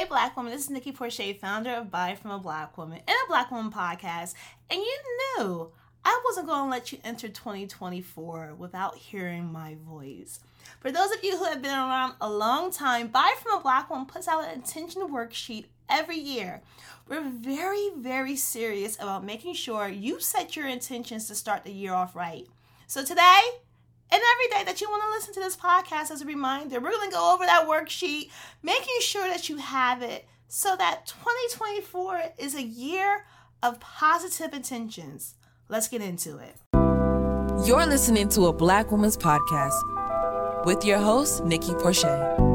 [0.00, 3.16] Hey, Black woman, this is Nikki Porcher, founder of Buy From a Black Woman and
[3.22, 4.32] a Black Woman podcast.
[4.70, 4.98] And you
[5.36, 10.40] knew I wasn't going to let you enter 2024 without hearing my voice.
[10.80, 13.90] For those of you who have been around a long time, Buy From a Black
[13.90, 16.62] Woman puts out an intention worksheet every year.
[17.06, 21.92] We're very, very serious about making sure you set your intentions to start the year
[21.92, 22.46] off right.
[22.86, 23.42] So today,
[24.12, 26.90] and every day that you want to listen to this podcast as a reminder, we're
[26.90, 28.30] going to go over that worksheet,
[28.62, 33.24] making sure that you have it so that 2024 is a year
[33.62, 35.34] of positive intentions.
[35.68, 36.56] Let's get into it.
[37.66, 42.49] You're listening to a Black Woman's Podcast with your host, Nikki Porcher.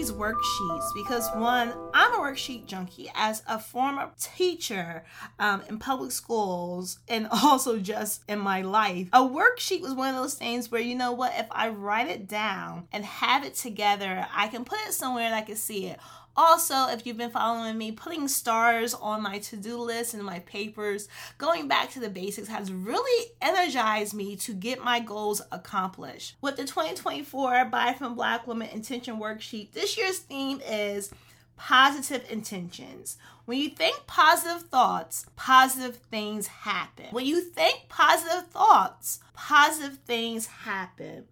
[0.00, 5.04] These worksheets because one, I'm a worksheet junkie as a former teacher
[5.38, 9.08] um, in public schools and also just in my life.
[9.12, 12.26] A worksheet was one of those things where you know what, if I write it
[12.26, 16.00] down and have it together, I can put it somewhere and I can see it.
[16.36, 20.38] Also, if you've been following me, putting stars on my to do list and my
[20.40, 26.36] papers, going back to the basics has really energized me to get my goals accomplished.
[26.40, 31.10] With the 2024 Buy From Black Women Intention Worksheet, this year's theme is
[31.56, 33.18] positive intentions.
[33.44, 37.06] When you think positive thoughts, positive things happen.
[37.10, 41.24] When you think positive thoughts, positive things happen.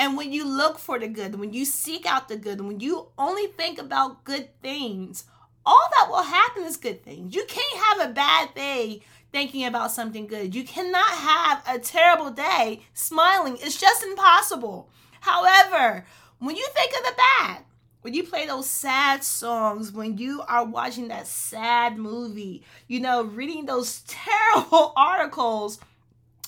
[0.00, 3.08] And when you look for the good, when you seek out the good, when you
[3.18, 5.24] only think about good things,
[5.66, 7.34] all that will happen is good things.
[7.34, 10.54] You can't have a bad day thinking about something good.
[10.54, 13.58] You cannot have a terrible day smiling.
[13.60, 14.88] It's just impossible.
[15.20, 16.06] However,
[16.38, 17.64] when you think of the bad,
[18.00, 23.24] when you play those sad songs, when you are watching that sad movie, you know,
[23.24, 25.78] reading those terrible articles,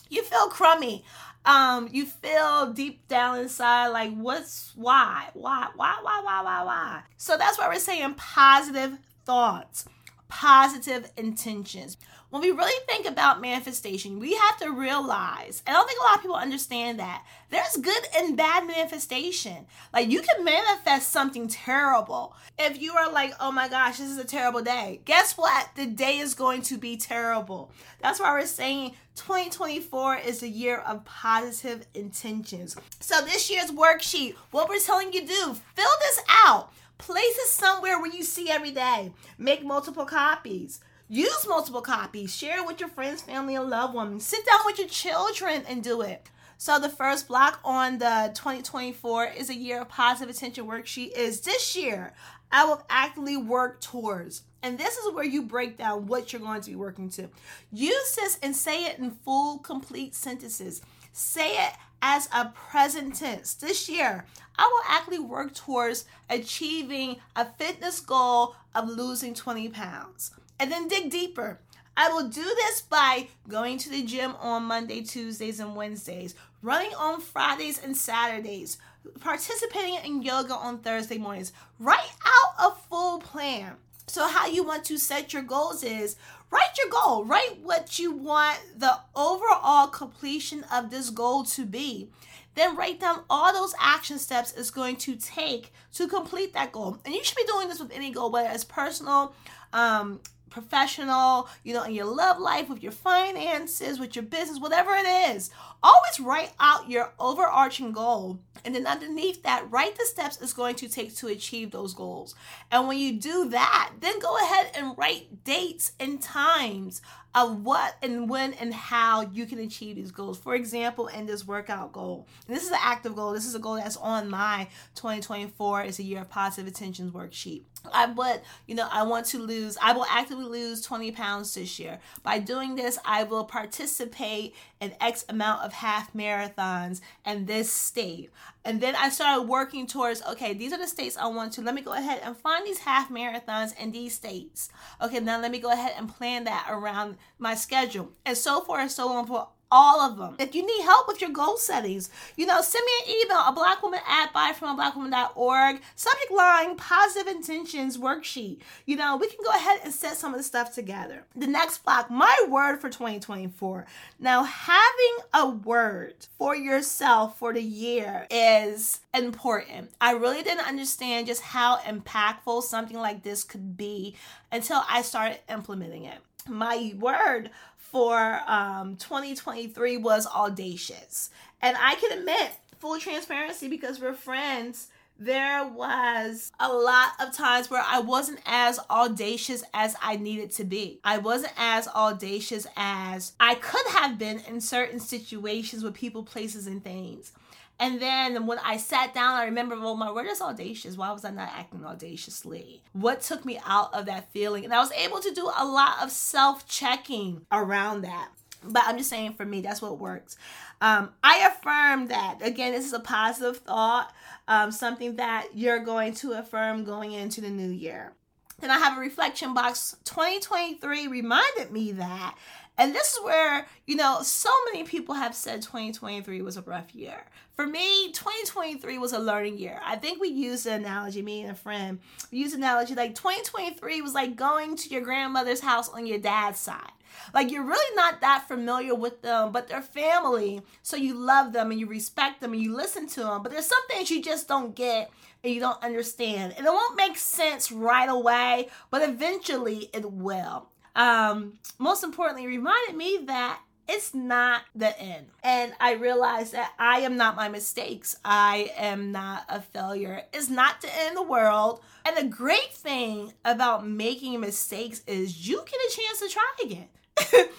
[0.09, 1.05] you feel crummy
[1.45, 5.29] um you feel deep down inside like what's why?
[5.35, 6.65] Why why why why why?
[6.65, 9.87] Why so that's why we're saying positive thoughts
[10.33, 11.99] positive intentions
[12.33, 16.05] when we really think about manifestation, we have to realize, and I don't think a
[16.05, 19.67] lot of people understand that there's good and bad manifestation.
[19.93, 22.35] Like you can manifest something terrible.
[22.59, 25.69] If you are like, oh my gosh, this is a terrible day, guess what?
[25.77, 27.71] The day is going to be terrible.
[28.01, 32.75] That's why we're saying 2024 is the year of positive intentions.
[33.01, 36.73] So this year's worksheet, what we're telling you to do, fill this out.
[37.03, 39.13] Place it somewhere where you see every day.
[39.39, 40.81] Make multiple copies
[41.13, 42.35] Use multiple copies.
[42.35, 44.25] Share it with your friends, family, and loved ones.
[44.25, 46.31] Sit down with your children and do it.
[46.57, 51.43] So the first block on the 2024 is a year of positive attention worksheet is
[51.43, 52.15] this year
[52.51, 54.45] I will actively work towards.
[54.63, 57.29] And this is where you break down what you're going to be working to.
[57.71, 60.81] Use this and say it in full, complete sentences.
[61.13, 63.55] Say it as a present tense.
[63.55, 64.25] This year,
[64.59, 70.89] I will actually work towards achieving a fitness goal of losing 20 pounds and then
[70.89, 71.61] dig deeper.
[71.97, 76.95] I will do this by going to the gym on Monday, Tuesdays, and Wednesdays, running
[76.95, 78.79] on Fridays and Saturdays,
[79.21, 81.53] participating in yoga on Thursday mornings.
[81.79, 83.75] Write out a full plan.
[84.07, 86.17] So, how you want to set your goals is
[86.51, 92.11] write your goal, write what you want the overall completion of this goal to be.
[92.55, 96.99] Then write down all those action steps it's going to take to complete that goal.
[97.05, 99.35] And you should be doing this with any goal, whether it's personal,
[99.73, 100.21] um,
[100.53, 105.07] professional, you know, in your love life, with your finances, with your business, whatever it
[105.35, 105.51] is.
[105.83, 108.39] Always write out your overarching goal.
[108.65, 112.35] And then underneath that, write the steps it's going to take to achieve those goals.
[112.71, 117.03] And when you do that, then go ahead and write dates and times
[117.35, 120.39] of what and when and how you can achieve these goals.
[120.39, 123.33] For example, in this workout goal, this is an active goal.
[123.33, 127.63] This is a goal that's on my 2024 is a year of positive intentions worksheet.
[127.93, 129.77] I but you know I want to lose.
[129.83, 131.99] I will actively lose 20 pounds this year.
[132.23, 138.31] By doing this, I will participate in X amount of half marathons in this state.
[138.65, 141.63] And then I started working towards okay, these are the states I want to.
[141.63, 144.71] Let me go ahead and find these half marathons in these states.
[145.01, 148.11] Okay, now let me go ahead and plan that around my schedule.
[148.25, 150.37] And so forth and so on for all of them.
[150.39, 153.53] If you need help with your goal settings, you know, send me an email, a
[153.53, 155.81] black woman at buyfromablackwoman.org.
[155.97, 158.59] Subject line, positive intentions worksheet.
[158.85, 161.25] You know, we can go ahead and set some of the stuff together.
[161.35, 163.87] The next block, my word for 2024.
[164.21, 169.91] Now, having a word for yourself for the year is important.
[170.03, 174.17] I really didn't understand just how impactful something like this could be
[174.53, 176.19] until I started implementing it.
[176.49, 181.31] My word for um, 2023 was audacious.
[181.61, 187.71] And I can admit, full transparency, because we're friends, there was a lot of times
[187.71, 190.99] where I wasn't as audacious as I needed to be.
[191.05, 196.67] I wasn't as audacious as I could have been in certain situations with people, places,
[196.67, 197.33] and things.
[197.79, 200.97] And then when I sat down, I remember, well, my word is audacious.
[200.97, 202.83] Why was I not acting audaciously?
[202.93, 204.65] What took me out of that feeling?
[204.65, 208.29] And I was able to do a lot of self checking around that.
[208.65, 210.37] But I'm just saying, for me, that's what works.
[210.81, 212.39] Um, I affirm that.
[212.41, 214.13] Again, this is a positive thought,
[214.47, 218.13] um, something that you're going to affirm going into the new year.
[218.61, 219.97] Then I have a reflection box.
[220.05, 222.37] 2023 reminded me that.
[222.79, 226.95] And this is where, you know, so many people have said 2023 was a rough
[226.95, 227.27] year.
[227.55, 229.79] For me, 2023 was a learning year.
[229.85, 233.15] I think we used an analogy, me and a friend, we used the analogy like
[233.15, 236.93] 2023 was like going to your grandmother's house on your dad's side.
[237.35, 240.63] Like you're really not that familiar with them, but they're family.
[240.83, 243.43] So you love them and you respect them and you listen to them.
[243.43, 245.11] But there's some things you just don't get
[245.45, 246.55] and you don't understand.
[246.57, 250.69] And it won't make sense right away, but eventually it will.
[250.95, 255.27] Um, most importantly, reminded me that it's not the end.
[255.43, 258.17] And I realized that I am not my mistakes.
[258.25, 260.23] I am not a failure.
[260.33, 261.81] It's not the end of the world.
[262.05, 266.89] And the great thing about making mistakes is you get a chance to try again.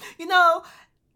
[0.17, 0.63] you know,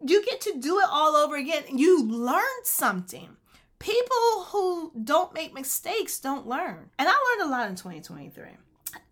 [0.06, 1.64] you get to do it all over again.
[1.70, 3.36] You learn something.
[3.78, 6.90] People who don't make mistakes don't learn.
[6.98, 8.44] And I learned a lot in 2023.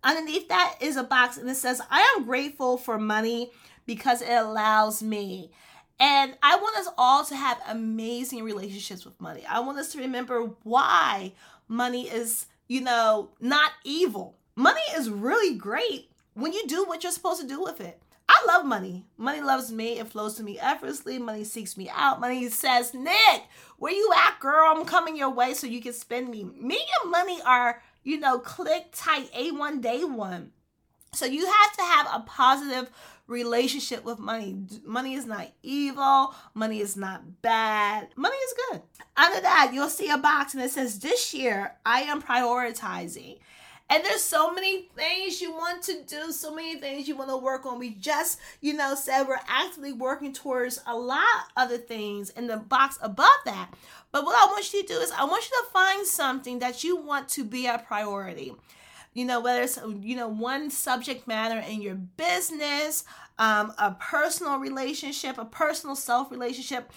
[0.03, 3.51] Underneath that is a box and it says, I am grateful for money
[3.85, 5.51] because it allows me.
[5.99, 9.43] And I want us all to have amazing relationships with money.
[9.49, 11.33] I want us to remember why
[11.67, 14.37] money is, you know, not evil.
[14.55, 18.01] Money is really great when you do what you're supposed to do with it.
[18.29, 19.05] I love money.
[19.17, 19.99] Money loves me.
[19.99, 21.17] It flows to me effortlessly.
[21.17, 22.19] Money seeks me out.
[22.19, 23.43] Money says, Nick,
[23.77, 24.67] where you at, girl?
[24.67, 26.43] I'm coming your way so you can spend me.
[26.43, 30.51] Me and money are you know, click tight, A1 day one.
[31.13, 32.89] So you have to have a positive
[33.27, 34.55] relationship with money.
[34.85, 36.33] Money is not evil.
[36.53, 38.07] Money is not bad.
[38.15, 38.81] Money is good.
[39.17, 43.39] Under that, you'll see a box and it says, This year I am prioritizing.
[43.89, 47.37] And there's so many things you want to do, so many things you want to
[47.37, 47.79] work on.
[47.79, 51.23] We just, you know, said we're actively working towards a lot
[51.55, 53.69] of the things in the box above that.
[54.11, 56.83] But what I want you to do is I want you to find something that
[56.83, 58.53] you want to be a priority.
[59.13, 63.05] You know, whether it's you know one subject matter in your business,
[63.39, 66.91] um, a personal relationship, a personal self relationship,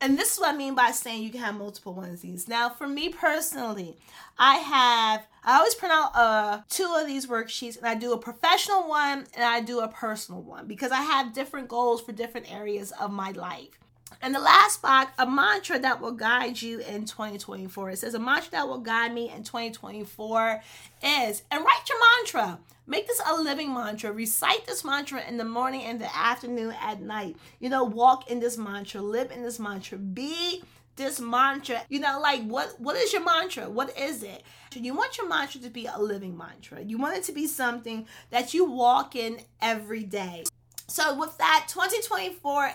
[0.00, 2.48] and this is what I mean by saying you can have multiple onesies.
[2.48, 3.96] Now, for me personally,
[4.38, 8.18] I have I always print out uh two of these worksheets and I do a
[8.18, 12.52] professional one and I do a personal one because I have different goals for different
[12.52, 13.78] areas of my life.
[14.22, 17.90] And the last box, a mantra that will guide you in 2024.
[17.90, 20.62] It says a mantra that will guide me in 2024
[21.02, 22.58] is, and write your mantra.
[22.90, 24.10] Make this a living mantra.
[24.10, 27.36] Recite this mantra in the morning, in the afternoon, at night.
[27.60, 30.64] You know, walk in this mantra, live in this mantra, be
[30.96, 31.82] this mantra.
[31.88, 33.70] You know, like what what is your mantra?
[33.70, 34.42] What is it?
[34.74, 36.82] You want your mantra to be a living mantra.
[36.82, 40.42] You want it to be something that you walk in every day.
[40.88, 42.72] So with that, 2024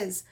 [0.00, 0.24] is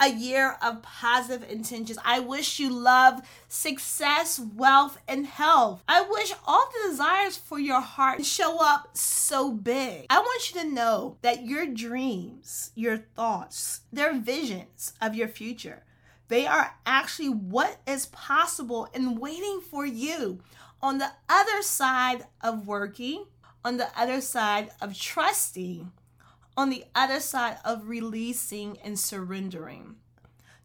[0.00, 1.98] a year of positive intentions.
[2.04, 5.84] I wish you love, success, wealth, and health.
[5.86, 10.06] I wish all the desires for your heart show up so big.
[10.08, 15.84] I want you to know that your dreams, your thoughts, they're visions of your future.
[16.28, 20.40] They are actually what is possible and waiting for you
[20.80, 23.26] on the other side of working,
[23.64, 25.92] on the other side of trusting,
[26.60, 29.96] on the other side of releasing and surrendering.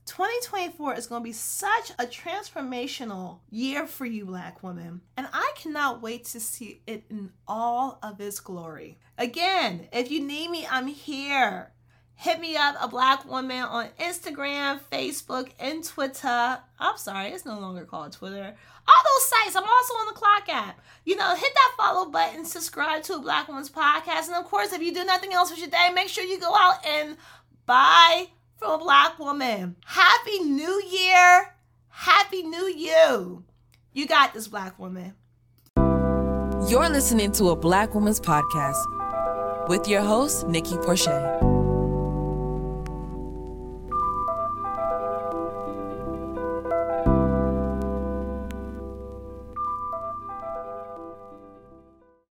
[0.08, 5.00] 2024 is going to be such a transformational year for you, Black women.
[5.16, 9.00] And I cannot wait to see it in all of its glory.
[9.18, 11.72] Again, if you need me, I'm here.
[12.18, 16.60] Hit me up, a black woman, on Instagram, Facebook, and Twitter.
[16.80, 18.56] I'm sorry, it's no longer called Twitter.
[18.88, 19.56] All those sites.
[19.56, 20.80] I'm also on the Clock app.
[21.04, 24.28] You know, hit that follow button, subscribe to a Black Woman's Podcast.
[24.28, 26.56] And of course, if you do nothing else with your day, make sure you go
[26.56, 27.18] out and
[27.66, 29.76] buy from a black woman.
[29.86, 31.56] Happy New Year.
[31.90, 33.44] Happy New You.
[33.94, 35.14] You got this, black woman.
[36.68, 41.55] You're listening to a Black Woman's Podcast with your host, Nikki Porcher.